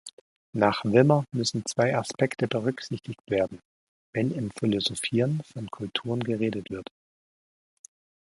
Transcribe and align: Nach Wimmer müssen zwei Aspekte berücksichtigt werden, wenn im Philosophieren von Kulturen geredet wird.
Nach 0.55 0.83
Wimmer 0.83 1.25
müssen 1.31 1.63
zwei 1.67 1.95
Aspekte 1.95 2.47
berücksichtigt 2.47 3.21
werden, 3.29 3.59
wenn 4.15 4.31
im 4.31 4.49
Philosophieren 4.49 5.43
von 5.53 5.69
Kulturen 5.69 6.21
geredet 6.23 6.71
wird. 6.71 6.87